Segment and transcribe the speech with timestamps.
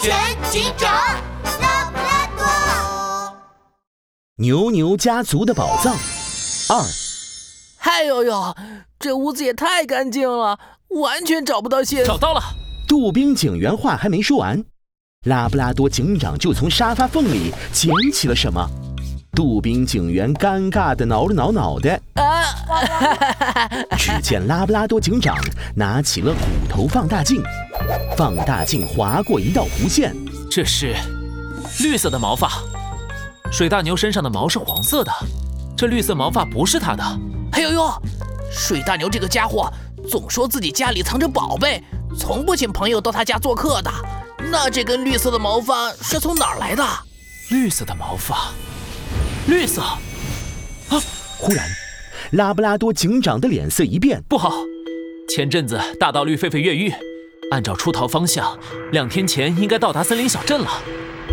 [0.00, 0.90] 全警长
[1.60, 3.36] 拉布拉多。
[4.36, 5.94] 牛牛家族的宝藏
[6.68, 6.82] 二，
[7.78, 8.56] 嗨呦呦，
[8.98, 10.58] 这屋子也太干净了，
[10.88, 12.14] 完全找不到线索。
[12.14, 12.40] 找到了，
[12.88, 14.64] 杜宾警员话还没说完，
[15.26, 18.68] 拉布拉多警长就从沙发缝里捡起了什么。
[19.32, 22.42] 杜宾警员尴尬地挠了挠脑袋，啊！
[23.98, 25.36] 只见拉布拉多警长
[25.74, 26.40] 拿起了骨
[26.70, 27.42] 头放大镜，
[28.16, 30.14] 放大镜划过一道弧线，
[30.50, 30.94] 这是
[31.80, 32.62] 绿色的毛发。
[33.52, 35.12] 水大牛身上的毛是黄色的，
[35.76, 37.04] 这绿色毛发不是他的。
[37.52, 37.90] 哎呦呦，
[38.50, 39.72] 水大牛这个家伙
[40.08, 41.82] 总说自己家里藏着宝贝，
[42.18, 43.90] 从不请朋友到他家做客的。
[44.50, 46.84] 那这根绿色的毛发是从哪儿来的？
[47.50, 48.52] 绿色的毛发，
[49.46, 49.80] 绿色。
[49.82, 51.00] 啊！
[51.38, 51.64] 忽然，
[52.32, 54.52] 拉布拉多警长的脸色一变，不好！
[55.28, 56.92] 前阵子大盗绿狒狒越狱，
[57.50, 58.58] 按照出逃方向，
[58.92, 60.82] 两天前应该到达森林小镇了，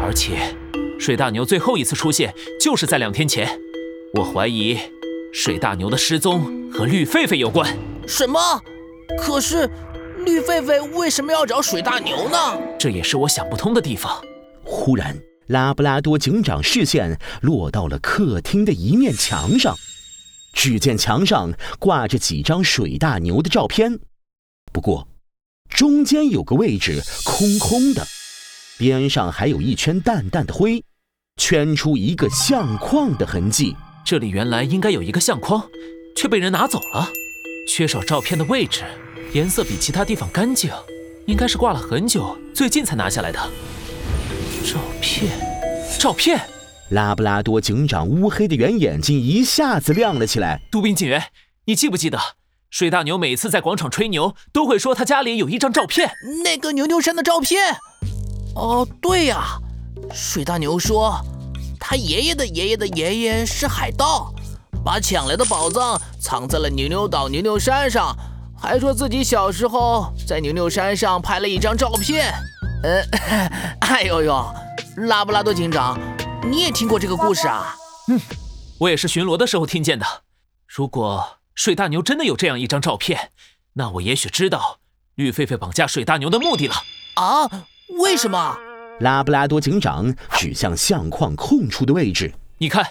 [0.00, 0.54] 而且
[0.98, 3.58] 水大牛最后一次出现就是在两天前。
[4.14, 4.78] 我怀疑
[5.32, 7.76] 水大牛的失踪和绿狒狒有关。
[8.06, 8.40] 什么？
[9.18, 9.68] 可是
[10.24, 12.38] 绿狒狒为什么要找水大牛呢？
[12.78, 14.22] 这也是我想不通的地方。
[14.64, 15.16] 忽然。
[15.48, 19.76] 拉布拉多警长视线落到了客厅的一面墙上，
[20.52, 24.00] 只见墙上挂着几张水大牛的照片，
[24.72, 25.06] 不过
[25.68, 28.06] 中间有个位置空空的，
[28.78, 30.82] 边上还有一圈淡淡的灰，
[31.36, 33.76] 圈出一个相框的痕迹。
[34.04, 35.68] 这里原来应该有一个相框，
[36.16, 37.08] 却被人拿走了，
[37.68, 38.84] 缺少照片的位置，
[39.32, 40.70] 颜色比其他地方干净，
[41.26, 43.38] 应该是挂了很久，最近才拿下来的。
[44.64, 45.30] 照片，
[45.98, 46.40] 照片！
[46.90, 50.60] 拉布拉多警长乌黑的圆眼睛一下子亮了起来。
[50.70, 51.20] 杜宾警员，
[51.64, 52.18] 你记不记得，
[52.78, 56.12] 水大牛每次在广场吹牛，都会说他家里有一张照片，
[56.44, 57.74] 那个牛牛山的照片？
[58.54, 59.58] 哦，对呀，
[60.12, 61.18] 水大牛说，
[61.80, 64.30] 他爷爷的爷爷的爷爷是海盗，
[64.84, 68.14] 把抢来的宝藏藏在了牛牛岛牛牛山上，
[68.60, 72.30] 还说自己小时候在牛牛山上拍了一张照片。
[72.82, 73.02] 呃，
[73.88, 74.54] 哎呦呦，
[74.98, 75.98] 拉布拉多警长，
[76.46, 77.74] 你也听过这个故事啊？
[78.08, 78.20] 嗯，
[78.80, 80.04] 我也是巡逻的时候听见的。
[80.66, 83.32] 如果水大牛真的有这样一张照片，
[83.72, 84.78] 那我也许知道
[85.14, 86.74] 绿狒狒绑架水大牛的目的了。
[87.14, 87.48] 啊？
[87.98, 88.58] 为什么？
[89.00, 92.86] 拉布拉多警长指向相框空出的位置，你看，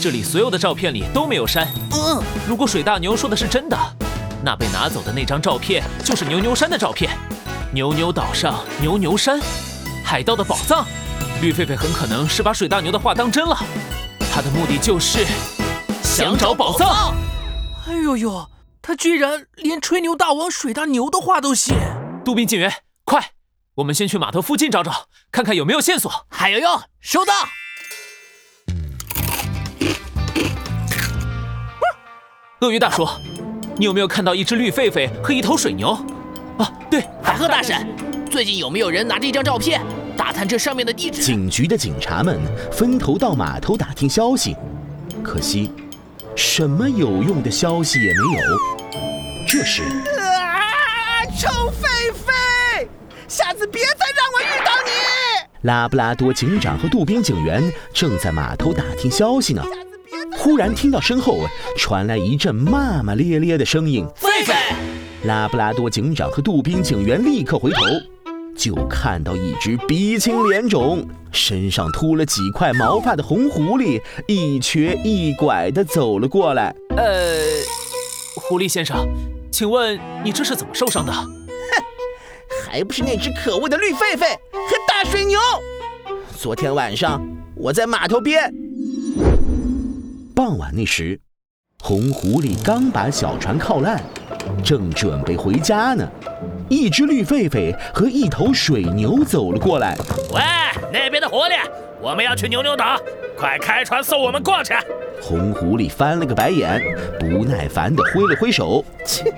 [0.00, 1.68] 这里所有的照片里都没有山。
[1.90, 3.76] 嗯，如果水大牛说的是真的，
[4.44, 7.10] 那被拿走的那张照片就是牛牛山的照片。
[7.72, 9.40] 牛牛岛上牛牛山，
[10.04, 10.86] 海盗的宝藏，
[11.42, 13.58] 绿狒狒很可能是把水大牛的话当真了，
[14.32, 15.26] 他的目的就是
[16.04, 17.12] 想找宝藏。
[17.86, 18.48] 哎呦呦，
[18.80, 21.76] 他居然连吹牛大王水大牛的话都信！
[22.24, 22.72] 杜宾警员，
[23.04, 23.32] 快，
[23.74, 26.10] 我们先去码头附近找找，看看有没有线索。
[26.28, 27.34] 海呦呦，收到。
[32.62, 33.06] 鳄鱼大叔，
[33.76, 35.90] 你有没有看到一只绿狒狒和一头水牛？
[36.56, 37.86] 啊，对，海鹤大婶，
[38.30, 39.82] 最近有没有人拿着一张照片
[40.16, 41.22] 打探这上面的地址？
[41.22, 42.40] 警局的警察们
[42.72, 44.56] 分头到码头打听消息，
[45.22, 45.70] 可惜
[46.36, 48.40] 什么有用的消息也没有。
[49.46, 52.86] 这时，啊，臭狒狒，
[53.28, 54.90] 下次别再让我遇到你！
[55.62, 59.62] 拉布拉多警长和杜宾警员正在码头打听消息呢，
[60.36, 61.38] 忽然听到身后
[61.78, 64.54] 传来一阵骂骂咧咧的声音：“狒狒！”
[65.24, 67.80] 拉布拉多警长和杜宾警员立刻回头，
[68.56, 76.74] 就看到一只鼻青脸肿、身上秃了几块毛发的红狐狸，一瘸一拐地走了过来。
[76.96, 77.36] 呃，
[78.36, 79.06] 狐狸先生，
[79.50, 81.12] 请问你这是怎么受伤的？
[81.12, 81.26] 哼，
[82.64, 85.38] 还不是那只可恶的绿狒狒和大水牛！
[86.36, 87.20] 昨天晚上
[87.56, 88.52] 我在码头边。
[90.34, 91.20] 傍晚那时，
[91.82, 94.02] 红狐狸刚把小船靠岸。
[94.62, 96.06] 正准备回家呢，
[96.68, 99.96] 一只绿狒狒和一头水牛走了过来。
[100.32, 100.40] 喂，
[100.92, 101.58] 那边的狐狸，
[102.00, 102.98] 我们要去牛牛岛，
[103.36, 104.74] 快开船送我们过去。
[105.20, 106.82] 红狐狸翻了个白眼，
[107.18, 109.32] 不耐烦地挥了挥手：“切，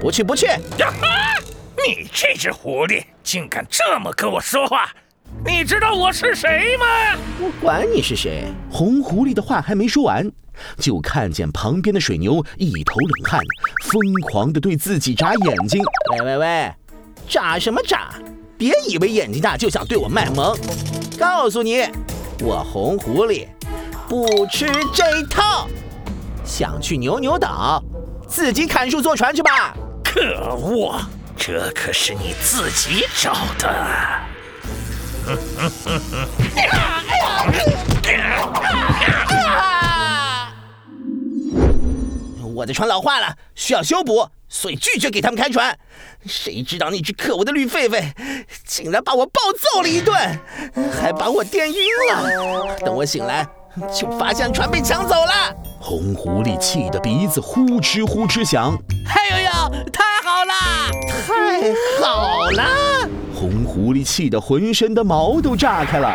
[0.00, 0.46] 不去不去！”
[0.78, 1.40] 呀哈！
[1.86, 4.90] 你这只狐狸竟敢这么跟我说话！
[5.44, 6.86] 你知道我是谁吗？
[7.40, 8.44] 我管你是谁！
[8.70, 10.30] 红狐狸的话还没说完。
[10.78, 13.40] 就看见旁边的水牛一头冷汗，
[13.90, 14.00] 疯
[14.30, 15.80] 狂地对自己眨眼睛。
[16.12, 16.72] 喂喂喂，
[17.28, 18.10] 眨什么眨？
[18.56, 20.56] 别以为眼睛大就想对我卖萌。
[21.18, 21.86] 告诉你，
[22.40, 23.46] 我红狐狸
[24.08, 25.68] 不吃这套。
[26.44, 27.80] 想去牛牛岛，
[28.26, 29.76] 自己砍树坐船去吧。
[30.02, 31.00] 可恶，
[31.36, 33.68] 这可是你自己找的。
[42.58, 45.78] 我的船老化了，需要修补，所以拒绝给他们开船。
[46.26, 48.12] 谁知道那只可恶的绿狒狒
[48.66, 50.16] 竟然把我暴揍了一顿，
[50.92, 52.76] 还把我电晕了。
[52.78, 53.46] 等我醒来，
[53.94, 55.54] 就发现船被抢走了。
[55.80, 58.76] 红狐狸气得鼻子呼哧呼哧响。
[59.06, 59.50] 哎呦呦，
[59.92, 60.52] 太好了！
[61.06, 63.08] 太好了！
[63.78, 66.12] 红狐狸气得浑身的毛都炸开了。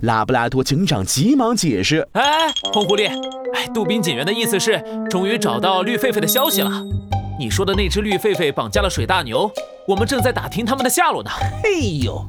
[0.00, 3.06] 拉布拉多警长急忙解释：“哎，红狐狸，
[3.52, 6.70] 哎，杜宾警员的意思是，终于找到绿狒狒的消息了。
[7.38, 9.50] 你说的那只绿狒狒绑架了水大牛，
[9.86, 11.30] 我们正在打听他们的下落呢。
[11.64, 11.70] 哎
[12.02, 12.24] 呦，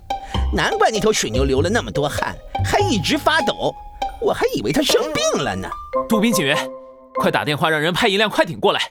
[0.53, 2.35] 难怪那头水牛流了那么多汗，
[2.65, 3.73] 还一直发抖，
[4.19, 5.69] 我还以为它生病了呢。
[6.09, 6.57] 杜宾警员，
[7.15, 8.81] 快打电话让人派一辆快艇过来，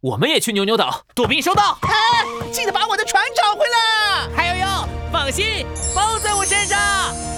[0.00, 1.02] 我们也去牛牛岛。
[1.12, 1.76] 杜宾收到。
[1.82, 1.90] 哎，
[2.52, 3.80] 记得把我的船找回来。
[4.36, 4.49] 还有哟，
[5.12, 7.29] 放心包在我身上。